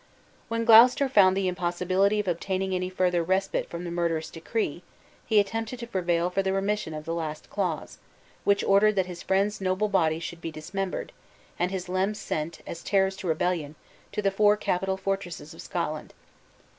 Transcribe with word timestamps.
When 0.47 0.65
Gloucester 0.65 1.07
found 1.07 1.37
the 1.37 1.47
impossibility 1.47 2.19
of 2.19 2.27
obtaining 2.27 2.73
any 2.73 2.89
further 2.89 3.21
respite 3.21 3.69
from 3.69 3.83
the 3.83 3.91
murderous 3.91 4.31
decree, 4.31 4.81
he 5.27 5.39
attempted 5.39 5.77
to 5.77 5.85
prevail 5.85 6.31
for 6.31 6.41
the 6.41 6.51
remission 6.51 6.95
of 6.95 7.05
the 7.05 7.13
last 7.13 7.51
clause, 7.51 7.99
which 8.43 8.63
ordered 8.63 8.95
that 8.95 9.05
his 9.05 9.21
friend's 9.21 9.61
noble 9.61 9.89
body 9.89 10.17
should 10.19 10.41
be 10.41 10.49
dismembered, 10.51 11.11
and 11.59 11.69
his 11.69 11.87
limbs 11.87 12.17
sent, 12.17 12.61
as 12.65 12.81
terrors 12.81 13.15
to 13.17 13.27
rebellion, 13.27 13.75
to 14.11 14.23
the 14.23 14.31
four 14.31 14.57
capital 14.57 14.97
fortresses 14.97 15.53
of 15.53 15.61
Scotland. 15.61 16.15